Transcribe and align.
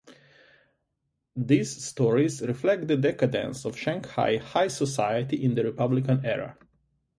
These 1.35 1.85
stories 1.85 2.41
reflect 2.41 2.87
the 2.87 2.97
decadence 2.97 3.65
of 3.65 3.77
Shanghai 3.77 4.37
high 4.37 4.69
society 4.69 5.43
in 5.43 5.53
the 5.53 5.63
Republican 5.63 6.25
era. 6.25 6.57